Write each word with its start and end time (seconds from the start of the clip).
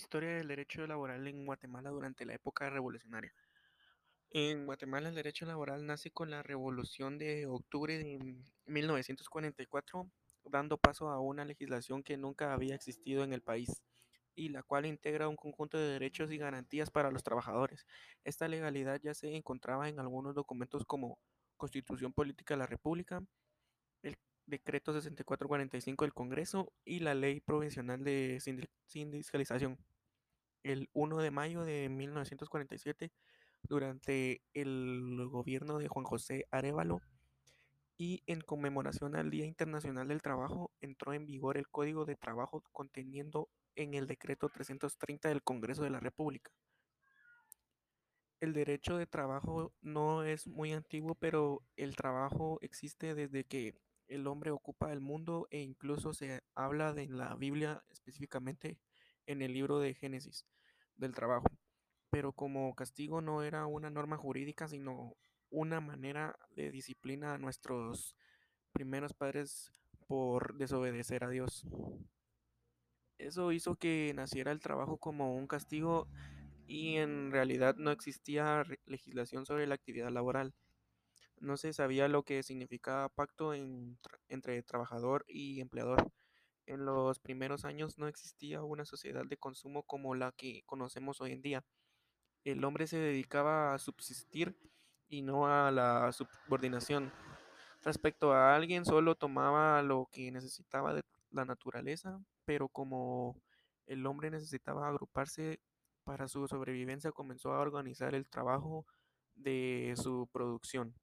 Historia 0.00 0.30
del 0.30 0.48
derecho 0.48 0.86
laboral 0.86 1.28
en 1.28 1.44
Guatemala 1.44 1.90
durante 1.90 2.24
la 2.24 2.32
época 2.32 2.70
revolucionaria. 2.70 3.34
En 4.30 4.64
Guatemala 4.64 5.10
el 5.10 5.14
derecho 5.14 5.44
laboral 5.44 5.84
nace 5.84 6.10
con 6.10 6.30
la 6.30 6.42
Revolución 6.42 7.18
de 7.18 7.44
Octubre 7.44 7.98
de 7.98 8.18
1944, 8.64 10.10
dando 10.44 10.78
paso 10.78 11.10
a 11.10 11.20
una 11.20 11.44
legislación 11.44 12.02
que 12.02 12.16
nunca 12.16 12.54
había 12.54 12.74
existido 12.74 13.24
en 13.24 13.34
el 13.34 13.42
país 13.42 13.82
y 14.34 14.48
la 14.48 14.62
cual 14.62 14.86
integra 14.86 15.28
un 15.28 15.36
conjunto 15.36 15.76
de 15.76 15.92
derechos 15.92 16.32
y 16.32 16.38
garantías 16.38 16.90
para 16.90 17.10
los 17.10 17.22
trabajadores. 17.22 17.86
Esta 18.24 18.48
legalidad 18.48 19.02
ya 19.02 19.12
se 19.12 19.36
encontraba 19.36 19.90
en 19.90 20.00
algunos 20.00 20.34
documentos 20.34 20.86
como 20.86 21.18
Constitución 21.58 22.14
Política 22.14 22.54
de 22.54 22.58
la 22.58 22.66
República, 22.66 23.22
el 24.02 24.16
Decreto 24.50 24.92
6445 24.92 26.04
del 26.04 26.12
Congreso 26.12 26.72
y 26.84 27.00
la 27.00 27.14
Ley 27.14 27.40
Provisional 27.40 28.02
de 28.04 28.38
Sindicalización. 28.86 29.78
El 30.62 30.90
1 30.92 31.18
de 31.18 31.30
mayo 31.30 31.64
de 31.64 31.88
1947, 31.88 33.12
durante 33.62 34.42
el 34.52 35.26
gobierno 35.30 35.78
de 35.78 35.88
Juan 35.88 36.04
José 36.04 36.46
Arevalo 36.50 37.00
y 37.96 38.22
en 38.26 38.40
conmemoración 38.40 39.16
al 39.16 39.30
Día 39.30 39.46
Internacional 39.46 40.08
del 40.08 40.20
Trabajo, 40.20 40.70
entró 40.80 41.14
en 41.14 41.26
vigor 41.26 41.56
el 41.56 41.68
Código 41.68 42.04
de 42.04 42.16
Trabajo 42.16 42.62
conteniendo 42.72 43.48
en 43.76 43.94
el 43.94 44.06
Decreto 44.06 44.48
330 44.48 45.28
del 45.28 45.42
Congreso 45.42 45.84
de 45.84 45.90
la 45.90 46.00
República. 46.00 46.50
El 48.40 48.54
derecho 48.54 48.96
de 48.96 49.06
trabajo 49.06 49.74
no 49.82 50.24
es 50.24 50.46
muy 50.46 50.72
antiguo, 50.72 51.14
pero 51.14 51.62
el 51.76 51.94
trabajo 51.94 52.58
existe 52.62 53.14
desde 53.14 53.44
que 53.44 53.74
el 54.10 54.26
hombre 54.26 54.50
ocupa 54.50 54.92
el 54.92 55.00
mundo 55.00 55.46
e 55.50 55.60
incluso 55.60 56.12
se 56.12 56.42
habla 56.54 56.92
de 56.92 57.04
en 57.04 57.16
la 57.16 57.36
Biblia 57.36 57.82
específicamente 57.90 58.76
en 59.26 59.40
el 59.40 59.54
libro 59.54 59.78
de 59.78 59.94
Génesis 59.94 60.44
del 60.96 61.14
trabajo. 61.14 61.46
Pero 62.10 62.32
como 62.32 62.74
castigo 62.74 63.20
no 63.20 63.44
era 63.44 63.66
una 63.66 63.88
norma 63.88 64.16
jurídica, 64.16 64.66
sino 64.66 65.16
una 65.48 65.80
manera 65.80 66.36
de 66.50 66.70
disciplina 66.72 67.34
a 67.34 67.38
nuestros 67.38 68.16
primeros 68.72 69.14
padres 69.14 69.70
por 70.08 70.56
desobedecer 70.56 71.22
a 71.22 71.30
Dios. 71.30 71.64
Eso 73.18 73.52
hizo 73.52 73.76
que 73.76 74.12
naciera 74.14 74.50
el 74.50 74.60
trabajo 74.60 74.98
como 74.98 75.36
un 75.36 75.46
castigo 75.46 76.08
y 76.66 76.96
en 76.96 77.30
realidad 77.30 77.76
no 77.76 77.92
existía 77.92 78.64
legislación 78.86 79.46
sobre 79.46 79.68
la 79.68 79.76
actividad 79.76 80.10
laboral. 80.10 80.52
No 81.40 81.56
se 81.56 81.72
sabía 81.72 82.06
lo 82.08 82.22
que 82.22 82.42
significaba 82.42 83.08
pacto 83.08 83.54
en, 83.54 83.98
entre 84.28 84.62
trabajador 84.62 85.24
y 85.26 85.60
empleador. 85.60 86.12
En 86.66 86.84
los 86.84 87.18
primeros 87.18 87.64
años 87.64 87.98
no 87.98 88.06
existía 88.06 88.62
una 88.62 88.84
sociedad 88.84 89.24
de 89.26 89.36
consumo 89.36 89.82
como 89.82 90.14
la 90.14 90.32
que 90.32 90.62
conocemos 90.66 91.20
hoy 91.20 91.32
en 91.32 91.42
día. 91.42 91.64
El 92.44 92.64
hombre 92.64 92.86
se 92.86 92.98
dedicaba 92.98 93.74
a 93.74 93.78
subsistir 93.78 94.56
y 95.08 95.22
no 95.22 95.46
a 95.46 95.70
la 95.70 96.12
subordinación. 96.12 97.12
Respecto 97.82 98.32
a 98.32 98.54
alguien, 98.54 98.84
solo 98.84 99.14
tomaba 99.14 99.82
lo 99.82 100.08
que 100.12 100.30
necesitaba 100.30 100.94
de 100.94 101.02
la 101.30 101.44
naturaleza, 101.44 102.20
pero 102.44 102.68
como 102.68 103.36
el 103.86 104.06
hombre 104.06 104.30
necesitaba 104.30 104.88
agruparse 104.88 105.60
para 106.04 106.28
su 106.28 106.46
sobrevivencia, 106.46 107.12
comenzó 107.12 107.52
a 107.52 107.60
organizar 107.60 108.14
el 108.14 108.26
trabajo 108.26 108.86
de 109.34 109.94
su 109.96 110.28
producción. 110.32 110.94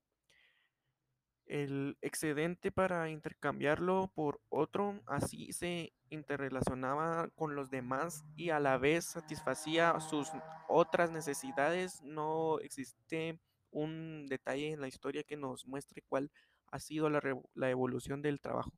El 1.47 1.97
excedente 2.01 2.73
para 2.73 3.09
intercambiarlo 3.09 4.11
por 4.13 4.41
otro, 4.49 5.01
así 5.05 5.53
se 5.53 5.93
interrelacionaba 6.09 7.29
con 7.35 7.55
los 7.55 7.69
demás 7.69 8.25
y 8.35 8.49
a 8.49 8.59
la 8.59 8.77
vez 8.77 9.05
satisfacía 9.05 9.97
sus 10.01 10.29
otras 10.67 11.09
necesidades. 11.09 12.01
No 12.03 12.59
existe 12.59 13.39
un 13.71 14.25
detalle 14.27 14.73
en 14.73 14.81
la 14.81 14.89
historia 14.89 15.23
que 15.23 15.37
nos 15.37 15.65
muestre 15.65 16.03
cuál 16.09 16.31
ha 16.69 16.79
sido 16.79 17.09
la, 17.09 17.21
la 17.53 17.69
evolución 17.69 18.21
del 18.21 18.41
trabajo. 18.41 18.73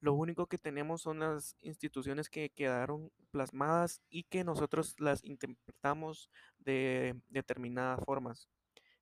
Lo 0.00 0.14
único 0.14 0.46
que 0.46 0.56
tenemos 0.56 1.02
son 1.02 1.18
las 1.18 1.54
instituciones 1.60 2.30
que 2.30 2.48
quedaron 2.48 3.12
plasmadas 3.30 4.00
y 4.08 4.24
que 4.24 4.42
nosotros 4.42 4.94
las 5.00 5.22
interpretamos 5.22 6.30
de 6.58 7.20
determinadas 7.28 8.00
formas. 8.06 8.48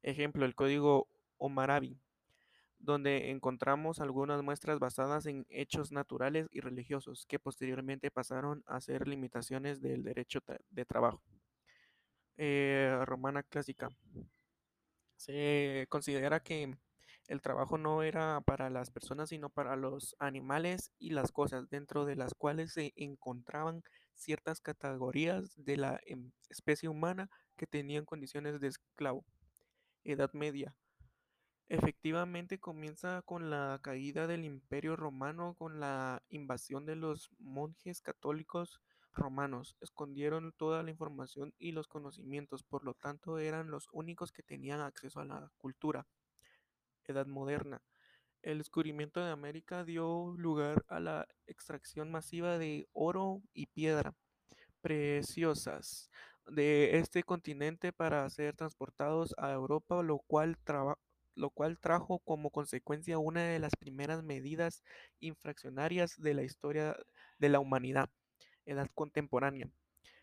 Ejemplo, 0.03 0.45
el 0.45 0.57
código 0.57 1.09
Omarabi, 1.39 2.01
donde 2.85 3.31
encontramos 3.31 4.01
algunas 4.01 4.43
muestras 4.43 4.79
basadas 4.79 5.27
en 5.27 5.47
hechos 5.49 5.91
naturales 5.93 6.47
y 6.51 6.61
religiosos 6.61 7.27
que 7.27 7.39
posteriormente 7.39 8.11
pasaron 8.11 8.63
a 8.67 8.81
ser 8.81 9.09
limitaciones 9.09 9.81
del 9.81 10.03
derecho 10.03 10.41
de 10.71 10.85
trabajo. 10.85 11.23
Eh, 12.37 12.97
romana 13.05 13.43
clásica. 13.43 13.89
Se 15.17 15.87
considera 15.89 16.41
que 16.41 16.77
el 17.29 17.41
trabajo 17.41 17.79
no 17.79 18.03
era 18.03 18.43
para 18.43 18.69
las 18.69 18.91
personas, 18.91 19.31
sino 19.31 19.49
para 19.49 19.77
los 19.77 20.15
animales 20.19 20.93
y 20.99 21.11
las 21.11 21.33
cosas, 21.33 21.71
dentro 21.71 22.05
de 22.05 22.17
las 22.17 22.35
cuales 22.35 22.73
se 22.73 22.93
encontraban 22.97 23.83
ciertas 24.15 24.61
categorías 24.61 25.55
de 25.57 25.77
la 25.79 26.01
em, 26.05 26.33
especie 26.51 26.89
humana 26.89 27.31
que 27.57 27.67
tenían 27.67 28.05
condiciones 28.05 28.61
de 28.61 28.69
esclavo. 28.69 29.25
Edad 30.05 30.33
Media. 30.35 30.75
Efectivamente 31.69 32.59
comienza 32.59 33.23
con 33.23 33.49
la 33.51 33.81
caída 33.83 34.27
del 34.27 34.45
Imperio 34.45 34.97
Romano, 34.97 35.55
con 35.55 35.81
la 35.81 36.23
invasión 36.29 36.85
de 36.85 36.95
los 36.95 37.31
monjes 37.39 38.03
católicos 38.03 38.81
romanos. 39.15 39.77
Escondieron 39.81 40.53
toda 40.57 40.83
la 40.83 40.91
información 40.91 41.55
y 41.59 41.73
los 41.73 41.89
conocimientos, 41.89 42.63
por 42.65 42.85
lo 42.85 42.95
tanto 42.95 43.39
eran 43.39 43.71
los 43.71 43.89
únicos 43.93 44.31
que 44.31 44.43
tenían 44.43 44.81
acceso 44.81 45.21
a 45.21 45.25
la 45.25 45.51
cultura. 45.57 46.07
Edad 47.05 47.27
Moderna. 47.27 47.81
El 48.43 48.59
descubrimiento 48.59 49.21
de 49.25 49.31
América 49.31 49.85
dio 49.85 50.35
lugar 50.37 50.85
a 50.89 51.01
la 51.01 51.27
extracción 51.47 52.11
masiva 52.11 52.59
de 52.59 52.89
oro 52.93 53.43
y 53.55 53.67
piedra 53.67 54.15
preciosas 54.83 56.11
de 56.47 56.99
este 56.99 57.23
continente 57.23 57.91
para 57.93 58.29
ser 58.29 58.55
transportados 58.55 59.35
a 59.39 59.53
Europa, 59.53 60.03
lo 60.03 60.19
cual, 60.19 60.59
lo 61.35 61.51
cual 61.51 61.79
trajo 61.79 62.19
como 62.21 62.51
consecuencia 62.51 63.19
una 63.19 63.43
de 63.43 63.59
las 63.59 63.77
primeras 63.77 64.23
medidas 64.23 64.83
infraccionarias 65.21 66.21
de 66.21 66.35
la 66.35 66.43
historia 66.43 66.97
de 67.39 67.49
la 67.49 67.61
humanidad, 67.61 68.11
edad 68.67 68.89
contemporánea. 68.95 69.69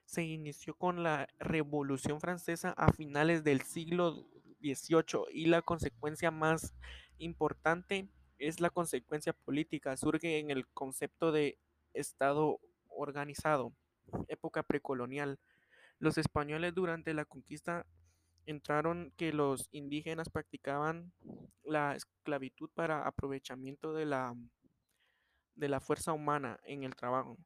Se 0.06 0.24
inició 0.24 0.76
con 0.76 1.04
la 1.04 1.28
Revolución 1.40 2.20
Francesa 2.20 2.72
a 2.72 2.92
finales 2.92 3.44
del 3.44 3.62
siglo 3.62 4.28
XVIII 4.62 5.26
y 5.32 5.46
la 5.46 5.62
consecuencia 5.62 6.32
más 6.32 6.74
importante 7.18 8.10
es 8.38 8.60
la 8.60 8.70
consecuencia 8.70 9.34
política. 9.34 9.96
Surge 9.98 10.40
en 10.40 10.52
el 10.52 10.68
concepto 10.68 11.32
de 11.32 11.58
Estado 11.94 12.60
organizado, 12.88 13.74
época 14.28 14.64
precolonial. 14.64 15.40
Los 16.00 16.18
españoles 16.18 16.74
durante 16.74 17.14
la 17.14 17.26
conquista 17.26 17.86
entraron 18.46 19.13
que 19.18 19.34
los 19.34 19.69
indígenas 19.72 20.29
practicaban 20.29 21.12
la 21.63 21.96
esclavitud 21.96 22.69
para 22.74 23.07
aprovechamiento 23.07 23.94
de 23.94 24.06
la, 24.06 24.35
de 25.56 25.69
la 25.69 25.79
fuerza 25.79 26.13
humana 26.13 26.59
en 26.63 26.84
el 26.84 26.96
trabajo. 26.96 27.38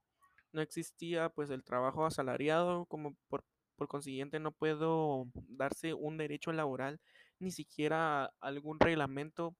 No 0.51 0.61
existía 0.61 1.29
pues 1.29 1.49
el 1.49 1.63
trabajo 1.63 2.05
asalariado, 2.05 2.85
como 2.85 3.15
por, 3.27 3.43
por 3.75 3.87
consiguiente 3.87 4.39
no 4.39 4.51
puedo 4.51 5.27
darse 5.49 5.93
un 5.93 6.17
derecho 6.17 6.51
laboral, 6.53 6.99
ni 7.39 7.51
siquiera 7.51 8.33
algún 8.39 8.79
reglamento 8.79 9.55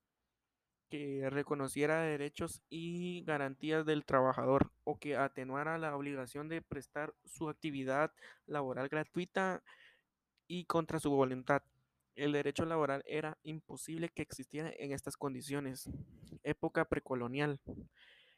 que 0.90 1.30
reconociera 1.30 2.02
derechos 2.02 2.62
y 2.70 3.24
garantías 3.26 3.86
del 3.86 4.06
trabajador 4.06 4.72
o 4.84 4.98
que 5.00 5.18
atenuara 5.18 5.78
la 5.78 5.96
obligación 5.96 6.48
de 6.48 6.62
prestar 6.62 7.14
su 7.26 7.50
actividad 7.50 8.12
laboral 8.46 8.88
gratuita 8.88 9.64
y 10.48 10.66
contra 10.66 11.00
su 11.00 11.12
voluntad. 11.12 11.64
El 12.16 12.32
derecho 12.32 12.66
laboral 12.66 13.04
era 13.06 13.38
imposible 13.44 14.10
que 14.10 14.22
existiera 14.22 14.72
en 14.78 14.92
estas 14.94 15.18
condiciones. 15.18 15.90
Época 16.44 16.86
precolonial. 16.86 17.60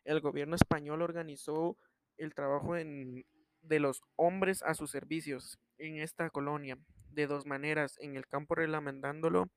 El 0.03 0.19
gobierno 0.19 0.55
español 0.55 1.01
organizó 1.01 1.77
el 2.17 2.33
trabajo 2.33 2.73
de 2.73 3.79
los 3.79 4.01
hombres 4.15 4.63
a 4.63 4.73
sus 4.73 4.89
servicios 4.89 5.59
en 5.77 5.97
esta 5.97 6.29
colonia 6.29 6.79
de 7.11 7.27
dos 7.27 7.45
maneras, 7.45 7.97
en 7.99 8.15
el 8.15 8.27
campo 8.27 8.55
reglamentándolo 8.55 9.49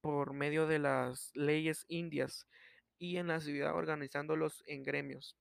por 0.00 0.32
medio 0.32 0.66
de 0.66 0.78
las 0.78 1.30
leyes 1.34 1.84
indias 1.88 2.46
y 2.98 3.16
en 3.16 3.26
la 3.26 3.40
ciudad 3.40 3.74
organizándolos 3.74 4.62
en 4.66 4.82
gremios. 4.82 5.36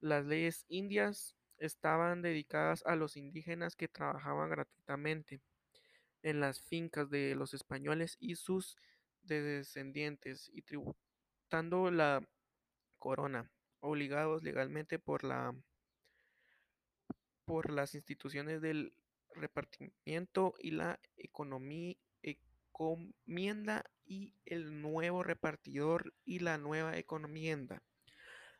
Las 0.00 0.24
leyes 0.24 0.64
indias 0.68 1.36
estaban 1.58 2.22
dedicadas 2.22 2.82
a 2.86 2.96
los 2.96 3.16
indígenas 3.16 3.76
que 3.76 3.88
trabajaban 3.88 4.48
gratuitamente 4.48 5.42
en 6.22 6.40
las 6.40 6.60
fincas 6.60 7.10
de 7.10 7.34
los 7.34 7.54
españoles 7.54 8.16
y 8.20 8.36
sus 8.36 8.76
descendientes 9.22 10.50
y 10.52 10.62
tributando 10.62 11.90
la 11.90 12.26
corona, 12.98 13.50
obligados 13.80 14.42
legalmente 14.42 14.98
por 14.98 15.24
la 15.24 15.54
por 17.44 17.70
las 17.70 17.96
instituciones 17.96 18.60
del 18.60 18.92
repartimiento 19.34 20.54
y 20.60 20.70
la 20.70 21.00
economía, 21.16 21.96
encomienda 22.80 23.84
y 24.06 24.34
el 24.44 24.80
nuevo 24.80 25.22
repartidor 25.22 26.14
y 26.24 26.38
la 26.38 26.58
nueva 26.58 26.96
encomienda. 26.96 27.82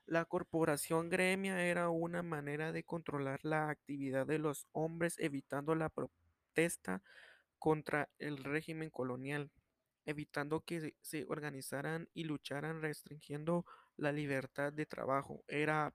La 0.07 0.25
corporación 0.25 1.09
gremia 1.09 1.65
era 1.65 1.89
una 1.89 2.23
manera 2.23 2.73
de 2.73 2.83
controlar 2.85 3.41
la 3.45 3.71
actividad 3.71 4.27
de 4.27 4.39
los 4.39 4.67
hombres 4.73 5.19
evitando 5.19 5.75
la 5.75 5.89
protesta 5.89 7.03
contra 7.61 8.09
el 8.19 8.39
régimen 8.43 8.91
colonial, 8.91 9.53
evitando 10.05 10.63
que 10.63 10.97
se 11.03 11.25
organizaran 11.29 12.09
y 12.13 12.25
lucharan 12.25 12.83
restringiendo 12.83 13.65
la 13.97 14.11
libertad 14.11 14.73
de 14.73 14.87
trabajo. 14.87 15.45
Era, 15.47 15.95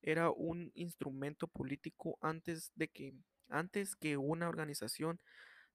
era 0.00 0.30
un 0.30 0.72
instrumento 0.74 1.48
político 1.48 2.16
antes 2.22 2.72
de 2.76 2.88
que 2.88 3.14
antes 3.50 3.96
que 3.96 4.16
una 4.16 4.48
organización 4.48 5.20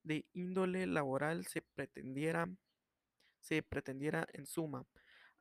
de 0.03 0.25
índole 0.33 0.87
laboral 0.87 1.45
se 1.47 1.61
pretendiera 1.61 2.47
se 3.39 3.61
pretendiera 3.61 4.27
en 4.33 4.45
suma 4.45 4.85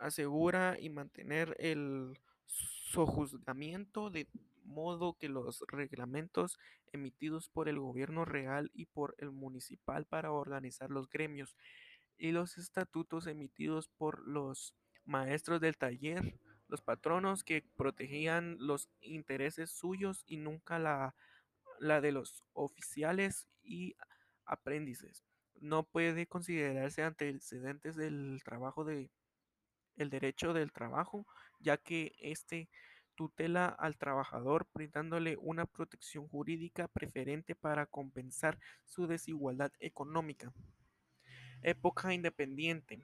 asegura 0.02 0.76
y 0.78 0.90
mantener 0.90 1.54
el 1.58 2.18
sojuzgamiento 2.46 4.10
de 4.10 4.28
modo 4.64 5.16
que 5.18 5.28
los 5.28 5.64
reglamentos 5.68 6.58
emitidos 6.92 7.48
por 7.48 7.68
el 7.68 7.78
gobierno 7.78 8.24
real 8.24 8.70
y 8.74 8.86
por 8.86 9.14
el 9.18 9.30
municipal 9.30 10.06
para 10.06 10.32
organizar 10.32 10.90
los 10.90 11.08
gremios 11.08 11.56
y 12.18 12.32
los 12.32 12.58
estatutos 12.58 13.26
emitidos 13.26 13.88
por 13.88 14.26
los 14.26 14.74
maestros 15.04 15.60
del 15.60 15.76
taller, 15.76 16.38
los 16.68 16.80
patronos 16.80 17.44
que 17.44 17.64
protegían 17.76 18.56
los 18.60 18.88
intereses 19.00 19.70
suyos 19.70 20.24
y 20.26 20.36
nunca 20.36 20.78
la, 20.78 21.14
la 21.80 22.00
de 22.00 22.12
los 22.12 22.44
oficiales 22.52 23.48
y 23.62 23.96
aprendices. 24.44 25.24
No 25.60 25.84
puede 25.84 26.26
considerarse 26.26 27.02
antecedentes 27.02 27.96
del 27.96 28.40
trabajo 28.44 28.84
de 28.84 29.10
el 29.96 30.10
derecho 30.10 30.52
del 30.52 30.72
trabajo, 30.72 31.26
ya 31.60 31.76
que 31.76 32.14
éste 32.18 32.68
tutela 33.14 33.68
al 33.68 33.96
trabajador 33.96 34.66
brindándole 34.72 35.36
una 35.38 35.66
protección 35.66 36.28
jurídica 36.28 36.88
preferente 36.88 37.54
para 37.54 37.86
compensar 37.86 38.58
su 38.84 39.06
desigualdad 39.06 39.72
económica. 39.78 40.52
Época 41.62 42.12
independiente. 42.12 43.02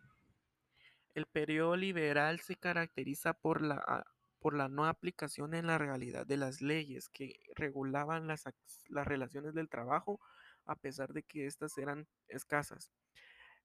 El 1.15 1.27
periodo 1.27 1.77
liberal 1.77 2.41
se 2.41 2.57
caracteriza 2.57 3.33
por 3.35 3.63
la, 3.63 3.83
ah, 3.87 4.05
por 4.41 4.55
la 4.55 4.69
no 4.69 4.87
aplicación 4.87 5.55
en 5.55 5.67
la 5.67 5.79
realidad 5.79 6.27
de 6.27 6.37
las 6.37 6.61
leyes 6.61 7.09
que 7.09 7.41
regulaban 7.57 8.27
las, 8.27 8.45
las 8.89 9.07
relaciones 9.07 9.55
del 9.55 9.69
trabajo 9.69 10.21
a 10.65 10.77
pesar 10.77 11.13
de 11.13 11.23
que 11.23 11.47
éstas 11.47 11.77
eran 11.79 12.07
escasas. 12.29 12.93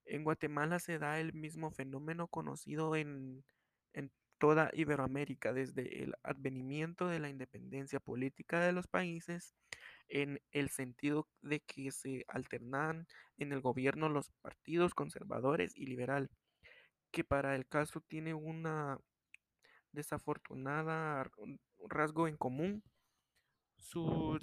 En 0.05 0.23
Guatemala 0.23 0.79
se 0.79 0.99
da 0.99 1.19
el 1.19 1.33
mismo 1.33 1.71
fenómeno 1.71 2.27
conocido 2.27 2.95
en, 2.95 3.07
en 3.07 3.52
toda 4.37 4.71
Iberoamérica 4.73 5.53
desde 5.53 6.03
el 6.03 6.15
advenimiento 6.23 7.07
de 7.07 7.19
la 7.19 7.29
independencia 7.29 7.99
política 7.99 8.59
de 8.59 8.73
los 8.73 8.87
países 8.87 9.55
en 10.07 10.41
el 10.51 10.69
sentido 10.69 11.27
de 11.41 11.61
que 11.61 11.91
se 11.91 12.25
alternan 12.27 13.07
en 13.37 13.51
el 13.51 13.61
gobierno 13.61 14.09
los 14.09 14.29
partidos 14.41 14.93
conservadores 14.93 15.75
y 15.75 15.85
liberal, 15.85 16.29
que 17.11 17.23
para 17.23 17.55
el 17.55 17.65
caso 17.67 18.01
tiene 18.01 18.33
una 18.33 18.99
desafortunada 19.91 21.29
rasgo 21.87 22.27
en 22.27 22.37
común, 22.37 22.83
su, 23.77 24.39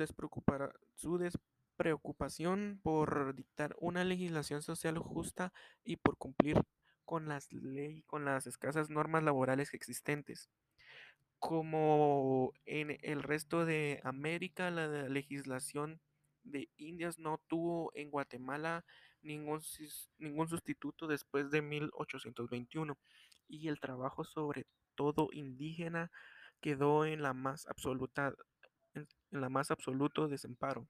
su 0.94 1.19
despreocupación 1.19 2.81
por 2.82 3.34
dictar 3.34 3.75
una 3.78 4.04
legislación 4.04 4.62
social 4.62 4.98
justa 4.98 5.52
y 5.84 5.96
por 5.96 6.16
cumplir 6.16 6.60
con 7.11 7.27
las 7.27 7.53
leyes, 7.53 8.05
con 8.07 8.25
las 8.25 8.47
escasas 8.47 8.89
normas 8.89 9.25
laborales 9.25 9.75
existentes. 9.75 10.49
Como 11.41 12.53
en 12.67 12.97
el 13.03 13.25
resto 13.25 13.65
de 13.65 14.01
América, 14.05 14.71
la 14.71 14.87
legislación 15.09 16.01
de 16.45 16.69
Indias 16.77 17.19
no 17.19 17.41
tuvo 17.49 17.91
en 17.97 18.12
Guatemala 18.12 18.85
ningún, 19.23 19.61
ningún 20.19 20.47
sustituto 20.47 21.09
después 21.09 21.51
de 21.51 21.62
1821 21.62 22.97
y 23.49 23.67
el 23.67 23.81
trabajo 23.81 24.23
sobre 24.23 24.69
todo 24.95 25.31
indígena 25.33 26.12
quedó 26.61 27.07
en 27.07 27.23
la 27.23 27.33
más 27.33 27.67
absoluta 27.67 28.37
en, 28.95 29.09
en 29.33 29.41
la 29.41 29.49
más 29.49 29.73
absoluto 29.73 30.29
desamparo. 30.29 30.87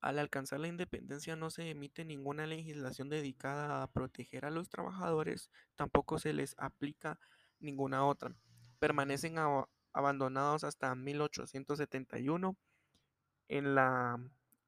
Al 0.00 0.18
alcanzar 0.18 0.60
la 0.60 0.68
independencia 0.68 1.36
no 1.36 1.50
se 1.50 1.68
emite 1.68 2.04
ninguna 2.04 2.46
legislación 2.46 3.10
dedicada 3.10 3.82
a 3.82 3.86
proteger 3.86 4.46
a 4.46 4.50
los 4.50 4.70
trabajadores, 4.70 5.50
tampoco 5.76 6.18
se 6.18 6.32
les 6.32 6.54
aplica 6.58 7.18
ninguna 7.58 8.06
otra. 8.06 8.34
Permanecen 8.78 9.36
abandonados 9.92 10.64
hasta 10.64 10.94
1871, 10.94 12.56
en, 13.48 13.74
la, 13.74 14.18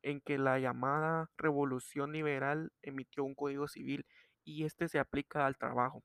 en 0.02 0.20
que 0.20 0.36
la 0.36 0.58
llamada 0.58 1.30
Revolución 1.38 2.12
Liberal 2.12 2.72
emitió 2.82 3.24
un 3.24 3.34
código 3.34 3.68
civil 3.68 4.04
y 4.44 4.64
este 4.64 4.88
se 4.88 4.98
aplica 4.98 5.46
al 5.46 5.56
trabajo. 5.56 6.02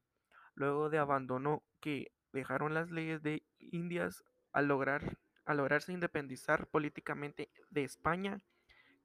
Luego 0.54 0.90
de 0.90 1.00
abandono 1.00 1.64
que 1.82 2.12
dejaron 2.32 2.74
las 2.74 2.92
leyes 2.92 3.22
de 3.24 3.44
Indias 3.60 4.24
al, 4.54 4.68
lograr, 4.68 5.18
al 5.46 5.58
lograrse 5.58 5.92
independizar 5.92 6.68
políticamente 6.68 7.50
de 7.70 7.84
España, 7.84 8.40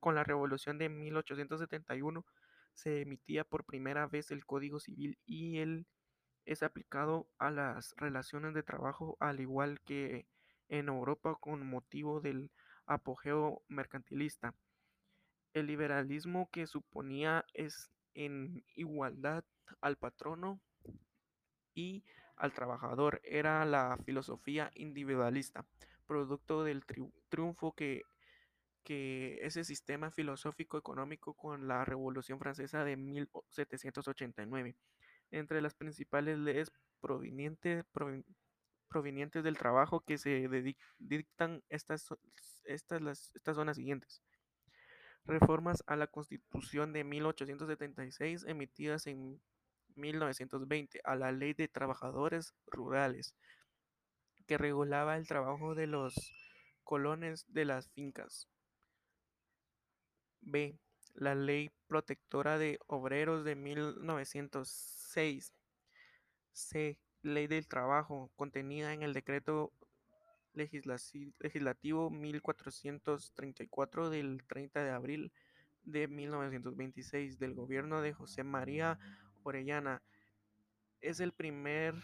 con 0.02 0.16
la 0.16 0.24
Revolución 0.24 0.78
de 0.78 0.88
1871 0.88 2.26
se 2.74 3.02
emitía 3.02 3.44
por 3.44 3.64
primera 3.64 4.08
vez 4.08 4.32
el 4.32 4.44
Código 4.44 4.80
Civil 4.80 5.16
y 5.26 5.58
él 5.58 5.86
es 6.44 6.64
aplicado 6.64 7.28
a 7.38 7.52
las 7.52 7.94
relaciones 7.98 8.52
de 8.52 8.64
trabajo 8.64 9.16
al 9.20 9.38
igual 9.38 9.80
que 9.82 10.26
en 10.68 10.88
Europa 10.88 11.36
con 11.38 11.64
motivo 11.64 12.20
del 12.20 12.50
apogeo 12.84 13.62
mercantilista. 13.68 14.56
El 15.52 15.68
liberalismo 15.68 16.50
que 16.50 16.66
suponía 16.66 17.44
es 17.54 17.88
en 18.14 18.64
igualdad 18.74 19.44
al 19.80 19.98
patrono 19.98 20.60
y 21.74 22.02
al 22.34 22.52
trabajador 22.52 23.20
era 23.22 23.64
la 23.66 23.96
filosofía 24.04 24.72
individualista, 24.74 25.64
producto 26.08 26.64
del 26.64 26.84
triunfo 27.28 27.72
que 27.72 28.02
que 28.84 29.38
ese 29.42 29.64
sistema 29.64 30.10
filosófico 30.10 30.78
económico 30.78 31.34
con 31.34 31.68
la 31.68 31.84
Revolución 31.84 32.38
Francesa 32.38 32.84
de 32.84 32.96
1789. 32.96 34.76
Entre 35.30 35.62
las 35.62 35.74
principales 35.74 36.38
leyes 36.38 36.72
provenientes, 37.00 37.84
provenientes 38.88 39.42
del 39.42 39.58
trabajo 39.58 40.00
que 40.00 40.18
se 40.18 40.48
dictan 40.98 41.62
estas, 41.68 42.08
estas, 42.64 43.00
las, 43.00 43.34
estas 43.34 43.56
son 43.56 43.66
las 43.66 43.76
siguientes. 43.76 44.22
Reformas 45.24 45.82
a 45.86 45.96
la 45.96 46.08
Constitución 46.08 46.92
de 46.92 47.04
1876 47.04 48.44
emitidas 48.46 49.06
en 49.06 49.40
1920, 49.94 51.00
a 51.04 51.16
la 51.16 51.32
Ley 51.32 51.54
de 51.54 51.68
Trabajadores 51.68 52.54
Rurales, 52.66 53.34
que 54.46 54.58
regulaba 54.58 55.16
el 55.16 55.26
trabajo 55.26 55.74
de 55.74 55.86
los 55.86 56.14
colones 56.82 57.44
de 57.48 57.64
las 57.64 57.88
fincas. 57.90 58.48
B. 60.42 60.78
La 61.14 61.34
Ley 61.34 61.70
Protectora 61.86 62.58
de 62.58 62.78
Obreros 62.86 63.44
de 63.44 63.56
1906. 63.56 65.54
C. 66.52 66.98
Ley 67.22 67.46
del 67.46 67.66
Trabajo, 67.66 68.30
contenida 68.36 68.92
en 68.92 69.02
el 69.02 69.14
Decreto 69.14 69.72
Legislativo 70.52 72.10
1434 72.10 74.10
del 74.10 74.44
30 74.46 74.84
de 74.84 74.90
abril 74.90 75.32
de 75.84 76.08
1926 76.08 77.38
del 77.38 77.54
gobierno 77.54 78.02
de 78.02 78.12
José 78.12 78.44
María 78.44 78.98
Orellana. 79.44 80.02
Es 81.00 81.20
el 81.20 81.32
primer 81.32 81.94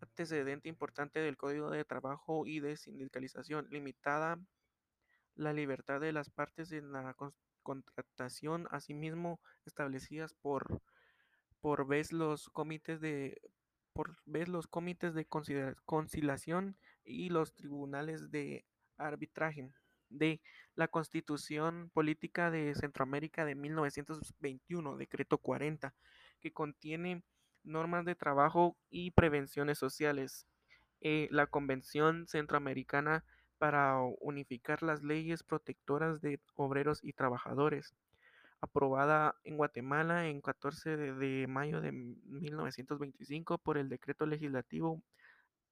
antecedente 0.00 0.68
importante 0.68 1.20
del 1.20 1.36
Código 1.36 1.70
de 1.70 1.84
Trabajo 1.84 2.46
y 2.46 2.60
de 2.60 2.76
Sindicalización, 2.76 3.66
limitada 3.70 4.38
la 5.34 5.52
libertad 5.52 6.00
de 6.00 6.12
las 6.12 6.30
partes 6.30 6.72
en 6.72 6.92
la 6.92 7.14
contratación, 7.66 8.68
asimismo 8.70 9.40
establecidas 9.64 10.34
por, 10.34 10.80
por 11.60 11.88
vez 11.88 12.12
los 12.12 12.48
comités 12.50 13.00
de 13.00 13.40
por 13.92 14.14
vez 14.24 14.46
los 14.46 14.68
comités 14.68 15.14
de 15.14 15.26
conciliación 15.84 16.76
y 17.02 17.30
los 17.30 17.54
tribunales 17.54 18.30
de 18.30 18.64
arbitraje 18.98 19.72
de 20.10 20.40
la 20.76 20.86
Constitución 20.86 21.90
Política 21.92 22.50
de 22.52 22.74
Centroamérica 22.76 23.44
de 23.44 23.56
1921, 23.56 24.96
decreto 24.96 25.38
40, 25.38 25.94
que 26.40 26.52
contiene 26.52 27.24
normas 27.64 28.04
de 28.04 28.14
trabajo 28.14 28.76
y 28.90 29.10
prevenciones 29.10 29.78
sociales. 29.78 30.46
Eh, 31.00 31.26
la 31.30 31.46
Convención 31.46 32.28
Centroamericana 32.28 33.24
para 33.58 33.98
unificar 34.20 34.82
las 34.82 35.02
leyes 35.02 35.42
protectoras 35.42 36.20
de 36.20 36.40
obreros 36.54 37.00
y 37.02 37.12
trabajadores, 37.12 37.94
aprobada 38.60 39.36
en 39.44 39.56
Guatemala 39.56 40.28
en 40.28 40.40
14 40.40 40.96
de, 40.96 41.14
de 41.14 41.46
mayo 41.46 41.80
de 41.80 41.92
1925 41.92 43.58
por 43.58 43.78
el 43.78 43.88
Decreto 43.88 44.26
Legislativo 44.26 45.02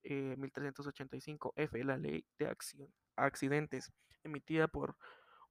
eh, 0.02 0.36
1385F, 0.38 1.82
la 1.84 1.96
Ley 1.96 2.24
de 2.38 2.48
Acci- 2.50 2.88
Accidentes, 3.16 3.92
emitida 4.22 4.68
por 4.68 4.96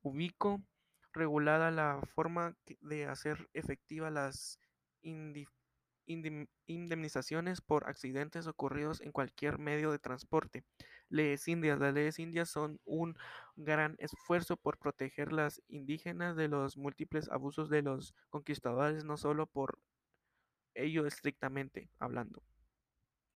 Ubico, 0.02 0.62
regulada 1.13 1.72
la 1.72 2.02
forma 2.13 2.56
de 2.82 3.06
hacer 3.06 3.50
efectiva 3.54 4.10
las 4.10 4.60
indemnizaciones 6.66 7.62
por 7.62 7.88
accidentes 7.90 8.48
ocurridos 8.48 9.02
en 9.02 9.12
cualquier 9.12 9.58
medio 9.60 9.92
de 9.92 10.00
transporte. 10.00 10.63
Leyes 11.13 11.48
indias. 11.48 11.79
Las 11.79 11.93
leyes 11.93 12.20
indias 12.20 12.50
son 12.50 12.79
un 12.86 13.15
gran 13.55 13.96
esfuerzo 14.00 14.58
por 14.58 14.77
proteger 14.79 15.32
las 15.34 15.62
indígenas 15.70 16.36
de 16.36 16.48
los 16.50 16.77
múltiples 16.77 17.29
abusos 17.29 17.70
de 17.70 17.84
los 17.84 18.13
conquistadores, 18.29 19.05
no 19.05 19.17
solo 19.17 19.48
por 19.48 19.79
ello 20.75 21.05
estrictamente 21.08 21.89
hablando. 22.00 22.43